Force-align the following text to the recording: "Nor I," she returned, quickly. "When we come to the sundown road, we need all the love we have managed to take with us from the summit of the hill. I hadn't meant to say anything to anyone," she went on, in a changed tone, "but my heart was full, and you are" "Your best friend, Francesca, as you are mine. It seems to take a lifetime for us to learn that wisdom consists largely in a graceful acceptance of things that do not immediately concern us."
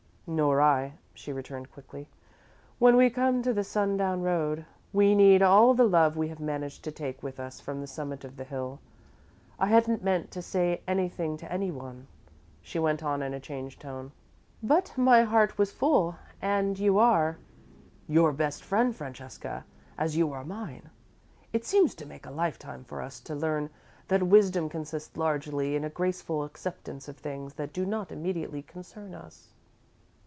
"Nor 0.27 0.61
I," 0.61 0.93
she 1.13 1.33
returned, 1.33 1.73
quickly. 1.73 2.07
"When 2.79 2.95
we 2.95 3.09
come 3.09 3.41
to 3.43 3.51
the 3.51 3.65
sundown 3.65 4.21
road, 4.21 4.65
we 4.93 5.13
need 5.13 5.41
all 5.41 5.73
the 5.73 5.83
love 5.83 6.15
we 6.15 6.29
have 6.29 6.39
managed 6.39 6.85
to 6.85 6.91
take 6.91 7.21
with 7.21 7.37
us 7.37 7.59
from 7.59 7.81
the 7.81 7.87
summit 7.87 8.23
of 8.23 8.37
the 8.37 8.45
hill. 8.45 8.79
I 9.59 9.65
hadn't 9.65 10.05
meant 10.05 10.31
to 10.31 10.41
say 10.41 10.83
anything 10.87 11.35
to 11.35 11.51
anyone," 11.51 12.07
she 12.61 12.79
went 12.79 13.03
on, 13.03 13.21
in 13.21 13.33
a 13.33 13.41
changed 13.41 13.81
tone, 13.81 14.13
"but 14.63 14.97
my 14.97 15.23
heart 15.23 15.57
was 15.57 15.73
full, 15.73 16.15
and 16.41 16.79
you 16.79 16.97
are" 16.97 17.37
"Your 18.17 18.31
best 18.31 18.63
friend, 18.63 18.95
Francesca, 18.95 19.65
as 19.97 20.15
you 20.15 20.31
are 20.31 20.45
mine. 20.45 20.91
It 21.51 21.65
seems 21.65 21.93
to 21.95 22.05
take 22.05 22.25
a 22.25 22.31
lifetime 22.31 22.85
for 22.85 23.01
us 23.01 23.19
to 23.19 23.35
learn 23.35 23.69
that 24.07 24.23
wisdom 24.23 24.69
consists 24.69 25.17
largely 25.17 25.75
in 25.75 25.83
a 25.83 25.89
graceful 25.89 26.45
acceptance 26.45 27.09
of 27.09 27.17
things 27.17 27.55
that 27.55 27.73
do 27.73 27.85
not 27.85 28.13
immediately 28.13 28.61
concern 28.61 29.13
us." 29.13 29.49